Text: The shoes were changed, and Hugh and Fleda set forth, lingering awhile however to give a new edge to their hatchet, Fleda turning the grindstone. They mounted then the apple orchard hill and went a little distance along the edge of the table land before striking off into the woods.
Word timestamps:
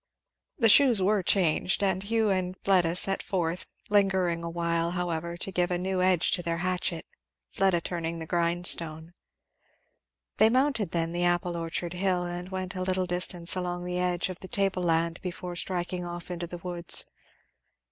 The 0.57 0.67
shoes 0.67 0.99
were 0.99 1.21
changed, 1.21 1.83
and 1.83 2.01
Hugh 2.01 2.31
and 2.31 2.57
Fleda 2.57 2.95
set 2.95 3.21
forth, 3.21 3.67
lingering 3.87 4.43
awhile 4.43 4.89
however 4.89 5.37
to 5.37 5.51
give 5.51 5.69
a 5.69 5.77
new 5.77 6.01
edge 6.01 6.31
to 6.31 6.41
their 6.41 6.57
hatchet, 6.57 7.05
Fleda 7.51 7.81
turning 7.81 8.17
the 8.17 8.25
grindstone. 8.25 9.13
They 10.37 10.49
mounted 10.49 10.89
then 10.89 11.11
the 11.11 11.25
apple 11.25 11.55
orchard 11.55 11.93
hill 11.93 12.23
and 12.25 12.49
went 12.49 12.73
a 12.73 12.81
little 12.81 13.05
distance 13.05 13.55
along 13.55 13.85
the 13.85 13.99
edge 13.99 14.27
of 14.29 14.39
the 14.39 14.47
table 14.47 14.81
land 14.81 15.21
before 15.21 15.55
striking 15.55 16.03
off 16.03 16.31
into 16.31 16.47
the 16.47 16.57
woods. 16.57 17.05